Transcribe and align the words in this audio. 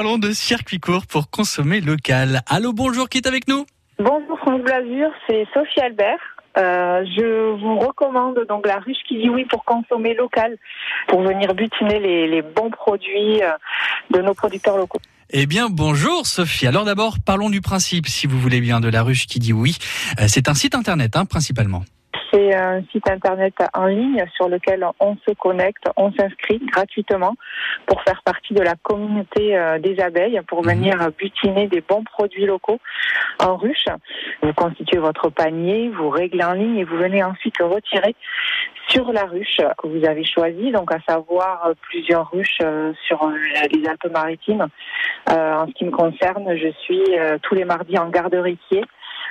Parlons 0.00 0.18
de 0.18 0.30
circuit 0.30 0.78
court 0.78 1.06
pour 1.06 1.28
consommer 1.28 1.80
local. 1.80 2.42
Allô, 2.46 2.72
bonjour, 2.72 3.08
qui 3.08 3.18
est 3.18 3.26
avec 3.26 3.48
nous? 3.48 3.66
Bonjour 3.98 4.38
France 4.38 4.60
Blasure, 4.60 5.10
c'est 5.26 5.44
Sophie 5.52 5.80
Albert. 5.80 6.20
Euh, 6.56 7.04
je 7.16 7.60
vous 7.60 7.80
recommande 7.80 8.38
donc 8.48 8.64
la 8.64 8.78
ruche 8.78 8.98
qui 9.08 9.18
dit 9.18 9.28
oui 9.28 9.44
pour 9.46 9.64
consommer 9.64 10.14
local, 10.14 10.56
pour 11.08 11.22
venir 11.22 11.52
butiner 11.52 11.98
les, 11.98 12.28
les 12.28 12.42
bons 12.42 12.70
produits 12.70 13.42
euh, 13.42 13.50
de 14.12 14.20
nos 14.20 14.34
producteurs 14.34 14.76
locaux. 14.76 15.00
Eh 15.30 15.46
bien, 15.46 15.66
bonjour 15.68 16.28
Sophie. 16.28 16.68
Alors 16.68 16.84
d'abord, 16.84 17.16
parlons 17.18 17.50
du 17.50 17.60
principe, 17.60 18.06
si 18.06 18.28
vous 18.28 18.38
voulez 18.38 18.60
bien, 18.60 18.78
de 18.78 18.88
la 18.88 19.02
ruche 19.02 19.26
qui 19.26 19.40
dit 19.40 19.52
oui. 19.52 19.78
Euh, 20.20 20.26
C'est 20.28 20.48
un 20.48 20.54
site 20.54 20.76
internet, 20.76 21.16
hein, 21.16 21.24
principalement. 21.24 21.82
C'est 22.32 22.54
un 22.54 22.82
site 22.92 23.08
internet 23.08 23.54
en 23.74 23.86
ligne 23.86 24.24
sur 24.36 24.48
lequel 24.48 24.86
on 25.00 25.16
se 25.26 25.32
connecte, 25.34 25.84
on 25.96 26.12
s'inscrit 26.12 26.58
gratuitement 26.58 27.34
pour 27.86 28.02
faire 28.02 28.22
partie 28.22 28.54
de 28.54 28.60
la 28.62 28.74
communauté 28.82 29.56
euh, 29.56 29.78
des 29.78 29.98
abeilles, 30.00 30.40
pour 30.46 30.62
Mhm. 30.62 30.70
venir 30.70 31.10
butiner 31.16 31.68
des 31.68 31.80
bons 31.80 32.04
produits 32.04 32.44
locaux 32.44 32.80
en 33.40 33.56
ruche. 33.56 33.86
Vous 34.42 34.52
constituez 34.52 34.98
votre 34.98 35.30
panier, 35.30 35.88
vous 35.88 36.10
réglez 36.10 36.44
en 36.44 36.52
ligne 36.52 36.78
et 36.78 36.84
vous 36.84 36.96
venez 36.96 37.22
ensuite 37.24 37.58
retirer 37.60 38.14
sur 38.88 39.12
la 39.12 39.24
ruche 39.24 39.60
que 39.78 39.86
vous 39.86 40.04
avez 40.04 40.24
choisie, 40.24 40.70
donc 40.72 40.92
à 40.92 40.98
savoir 41.08 41.70
plusieurs 41.82 42.30
ruches 42.30 42.58
euh, 42.62 42.92
sur 43.06 43.22
euh, 43.22 43.32
les 43.72 43.86
Alpes-Maritimes. 43.88 44.66
En 45.30 45.66
ce 45.66 45.72
qui 45.72 45.84
me 45.84 45.90
concerne, 45.90 46.56
je 46.56 46.68
suis 46.82 47.02
tous 47.42 47.54
les 47.54 47.64
mardis 47.64 47.98
en 47.98 48.08
gare 48.08 48.30
de 48.30 48.38
Riquier 48.38 48.82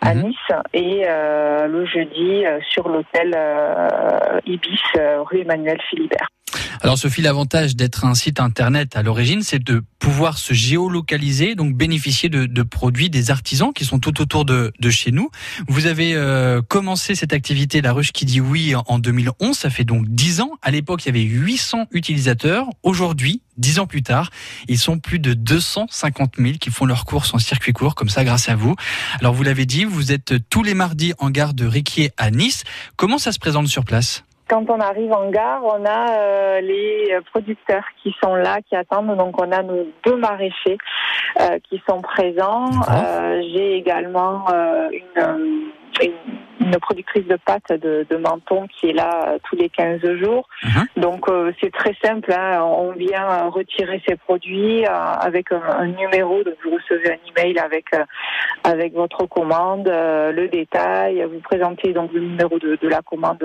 à 0.00 0.14
Mhm. 0.14 0.22
Nice 0.28 0.36
et 0.74 1.02
euh, 1.06 1.66
le 1.66 1.84
jeudi 1.86 2.46
euh, 2.46 2.58
sur 2.70 2.88
l'hôtel 2.88 3.34
euh, 3.36 4.40
Ibis 4.46 4.80
rue 5.26 5.40
Emmanuel 5.40 5.78
Philibert. 5.90 6.28
Alors 6.82 6.96
Sophie, 6.96 7.22
l'avantage 7.22 7.74
d'être 7.76 8.04
un 8.04 8.14
site 8.14 8.38
internet 8.40 8.96
à 8.96 9.02
l'origine, 9.02 9.42
c'est 9.42 9.58
de 9.62 9.82
pouvoir 9.98 10.38
se 10.38 10.54
géolocaliser, 10.54 11.54
donc 11.56 11.74
bénéficier 11.76 12.28
de, 12.28 12.46
de 12.46 12.62
produits 12.62 13.10
des 13.10 13.30
artisans 13.32 13.72
qui 13.74 13.84
sont 13.84 13.98
tout 13.98 14.20
autour 14.20 14.44
de, 14.44 14.72
de 14.78 14.90
chez 14.90 15.10
nous. 15.10 15.28
Vous 15.68 15.86
avez 15.86 16.14
euh, 16.14 16.62
commencé 16.62 17.14
cette 17.16 17.32
activité, 17.32 17.80
la 17.82 17.92
ruche 17.92 18.12
qui 18.12 18.24
dit 18.24 18.40
oui, 18.40 18.74
en- 18.76 18.84
en 18.86 18.98
2011, 19.00 19.56
ça 19.56 19.70
fait 19.70 19.84
donc 19.84 20.06
10 20.08 20.40
ans. 20.40 20.52
À 20.62 20.70
l'époque, 20.70 21.04
il 21.04 21.06
y 21.06 21.10
avait 21.10 21.22
800 21.22 21.86
utilisateurs. 21.90 22.66
Aujourd'hui, 22.84 23.42
10 23.56 23.80
ans 23.80 23.86
plus 23.86 24.02
tard, 24.04 24.30
ils 24.68 24.78
sont 24.78 24.98
plus 25.00 25.18
de 25.18 25.34
250 25.34 26.34
000 26.38 26.52
qui 26.60 26.70
font 26.70 26.84
leurs 26.86 27.04
courses 27.04 27.34
en 27.34 27.38
circuit 27.38 27.72
court, 27.72 27.96
comme 27.96 28.08
ça, 28.08 28.22
grâce 28.24 28.48
à 28.48 28.54
vous. 28.54 28.76
Alors 29.20 29.34
vous 29.34 29.42
l'avez 29.42 29.66
dit, 29.66 29.84
vous 29.84 30.12
êtes 30.12 30.34
tous 30.48 30.62
les 30.62 30.74
mardis 30.74 31.12
en 31.18 31.30
gare 31.30 31.54
de 31.54 31.66
Riquier 31.66 32.12
à 32.16 32.30
Nice. 32.30 32.62
Comment 32.96 33.18
ça 33.18 33.32
se 33.32 33.40
présente 33.40 33.66
sur 33.66 33.84
place? 33.84 34.22
Quand 34.48 34.68
on 34.70 34.80
arrive 34.80 35.12
en 35.12 35.30
gare, 35.30 35.60
on 35.64 35.84
a 35.84 36.10
euh, 36.18 36.60
les 36.60 37.16
producteurs 37.32 37.84
qui 38.02 38.14
sont 38.22 38.34
là, 38.34 38.58
qui 38.68 38.74
attendent. 38.76 39.16
Donc 39.16 39.40
on 39.40 39.52
a 39.52 39.62
nos 39.62 39.86
deux 40.04 40.16
maraîchers 40.16 40.78
euh, 41.40 41.58
qui 41.68 41.82
sont 41.88 42.00
présents. 42.00 42.70
Euh, 42.90 43.42
J'ai 43.52 43.76
également 43.76 44.44
euh, 44.50 44.88
une, 44.92 45.22
euh, 45.22 45.46
une, 46.02 46.66
une 46.66 46.76
productrice 46.80 47.26
de 47.26 47.36
pâtes 47.36 47.72
de, 47.72 48.06
de 48.08 48.16
menton 48.16 48.66
qui 48.68 48.88
est 48.90 48.92
là 48.92 49.28
euh, 49.34 49.38
tous 49.44 49.56
les 49.56 49.68
15 49.68 50.00
jours. 50.16 50.48
Mhm. 50.64 51.02
Donc 51.02 51.28
euh, 51.28 51.52
c'est 51.60 51.72
très 51.72 51.94
simple. 52.02 52.32
hein. 52.32 52.62
On 52.62 52.92
vient 52.92 53.28
euh, 53.28 53.48
retirer 53.50 54.02
ces 54.08 54.16
produits 54.16 54.84
euh, 54.86 54.90
avec 54.90 55.52
un, 55.52 55.60
un 55.62 55.86
numéro. 55.86 56.42
Donc 56.42 56.54
vous 56.64 56.70
recevez 56.76 57.12
un 57.12 57.18
email 57.42 57.58
avec 57.58 57.92
euh, 57.94 58.04
avec 58.64 58.94
votre 58.94 59.26
commande, 59.26 59.88
euh, 59.88 60.32
le 60.32 60.48
détail. 60.48 61.22
Vous 61.30 61.40
présentez 61.40 61.92
donc 61.92 62.12
le 62.12 62.20
numéro 62.20 62.58
de, 62.58 62.78
de 62.80 62.88
la 62.88 63.02
commande 63.02 63.38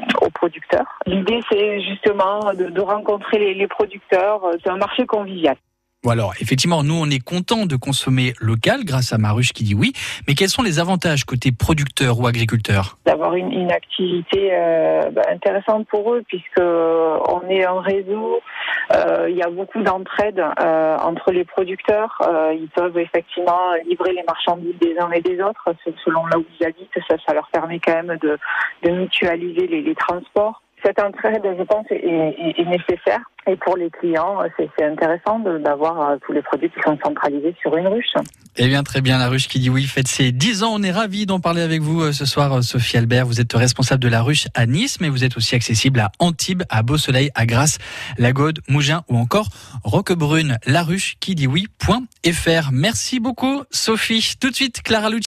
euh, 0.00 0.26
au 0.26 0.30
producteur. 0.30 0.84
L'idée 1.06 1.40
c'est 1.50 1.80
justement 1.82 2.52
de, 2.54 2.66
de 2.66 2.80
rencontrer 2.80 3.38
les, 3.38 3.54
les 3.54 3.66
producteurs. 3.66 4.40
C'est 4.62 4.70
un 4.70 4.76
marché 4.76 5.06
convivial. 5.06 5.56
Bon 6.04 6.10
alors, 6.12 6.34
effectivement, 6.40 6.84
nous, 6.84 6.94
on 6.94 7.06
est 7.10 7.24
content 7.24 7.66
de 7.66 7.74
consommer 7.74 8.32
local 8.40 8.84
grâce 8.84 9.12
à 9.12 9.18
Maruche 9.18 9.52
qui 9.52 9.64
dit 9.64 9.74
oui. 9.74 9.92
Mais 10.28 10.34
quels 10.34 10.50
sont 10.50 10.62
les 10.62 10.78
avantages 10.78 11.24
côté 11.24 11.50
producteur 11.50 12.20
ou 12.20 12.28
agriculteur? 12.28 12.98
D'avoir 13.06 13.34
une, 13.34 13.50
une 13.50 13.72
activité 13.72 14.50
euh, 14.52 15.10
bah, 15.10 15.22
intéressante 15.32 15.88
pour 15.88 16.14
eux 16.14 16.22
puisque 16.28 16.60
euh, 16.60 17.18
on 17.28 17.48
est 17.48 17.64
un 17.64 17.80
réseau. 17.80 18.40
Euh, 18.94 19.28
il 19.28 19.36
y 19.36 19.42
a 19.42 19.50
beaucoup 19.50 19.82
d'entraide 19.82 20.38
euh, 20.60 20.96
entre 20.98 21.32
les 21.32 21.44
producteurs. 21.44 22.16
Euh, 22.22 22.54
ils 22.54 22.68
peuvent 22.68 22.98
effectivement 22.98 23.72
livrer 23.84 24.12
les 24.12 24.22
marchandises 24.22 24.78
des 24.80 24.96
uns 24.98 25.10
et 25.10 25.20
des 25.20 25.40
autres 25.42 25.74
se- 25.84 25.90
selon 26.04 26.26
là 26.26 26.38
où 26.38 26.44
ils 26.60 26.66
habitent. 26.66 26.90
Ça, 27.08 27.16
ça 27.26 27.34
leur 27.34 27.48
permet 27.48 27.80
quand 27.80 27.94
même 28.02 28.16
de, 28.18 28.38
de 28.82 28.90
mutualiser 28.90 29.66
les, 29.66 29.82
les 29.82 29.94
transports. 29.94 30.62
Cette 30.84 31.00
entraide, 31.00 31.42
je 31.58 31.62
pense, 31.64 31.86
est, 31.90 32.64
nécessaire. 32.64 33.20
Et 33.48 33.56
pour 33.56 33.76
les 33.76 33.90
clients, 33.90 34.38
c'est 34.58 34.84
intéressant 34.84 35.38
d'avoir 35.38 36.00
euh, 36.00 36.16
tous 36.26 36.32
les 36.32 36.42
produits 36.42 36.68
qui 36.70 36.80
sont 36.80 36.98
centralisés 37.02 37.54
sur 37.62 37.76
une 37.76 37.86
ruche. 37.86 38.14
Eh 38.58 38.66
bien, 38.68 38.82
très 38.82 39.02
bien, 39.02 39.18
la 39.18 39.28
ruche 39.28 39.48
qui 39.48 39.58
dit 39.58 39.70
oui 39.70 39.84
faites 39.84 40.08
ses 40.08 40.32
10 40.32 40.62
ans. 40.64 40.70
On 40.72 40.82
est 40.82 40.90
ravis 40.90 41.26
d'en 41.26 41.40
parler 41.40 41.60
avec 41.62 41.82
vous 41.82 42.02
euh, 42.02 42.12
ce 42.12 42.24
soir, 42.24 42.52
euh, 42.52 42.62
Sophie 42.62 42.96
Albert. 42.96 43.26
Vous 43.26 43.40
êtes 43.40 43.52
responsable 43.52 44.02
de 44.02 44.08
la 44.08 44.22
ruche 44.22 44.48
à 44.54 44.66
Nice, 44.66 44.98
mais 45.00 45.08
vous 45.08 45.24
êtes 45.24 45.36
aussi 45.36 45.54
accessible 45.54 46.00
à 46.00 46.10
Antibes, 46.18 46.62
à 46.70 46.82
Beau 46.82 46.96
Soleil, 46.96 47.30
à 47.34 47.46
Grasse, 47.46 47.78
Lagode, 48.18 48.60
Mougins 48.68 49.02
ou 49.08 49.16
encore 49.16 49.48
Roquebrune. 49.84 50.58
La 50.66 50.82
ruche 50.82 51.16
qui 51.20 51.34
dit 51.34 51.46
oui.fr. 51.46 52.70
Merci 52.72 53.20
beaucoup, 53.20 53.62
Sophie. 53.70 54.34
Tout 54.40 54.50
de 54.50 54.56
suite, 54.56 54.82
Clara 54.82 55.10
Lucci. 55.10 55.24